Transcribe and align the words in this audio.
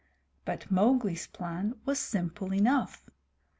But 0.45 0.71
Mowgli's 0.71 1.27
plan 1.27 1.75
was 1.85 1.99
simple 1.99 2.55
enough. 2.55 3.07